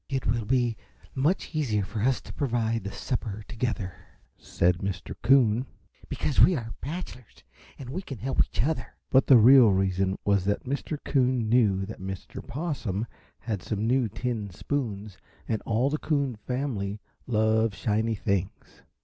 [0.09, 0.77] "It will be
[1.13, 3.93] much easier for us to provide the supper together,"
[4.35, 5.13] said Mr.
[5.21, 5.67] Coon,
[6.09, 7.43] "because we are bachelors
[7.77, 10.97] and we can help each other." But the real reason was that Mr.
[11.05, 12.43] Coon knew that Mr.
[12.43, 13.05] Possum
[13.41, 18.81] had some new tin spoons and all the Coon family love shiny things.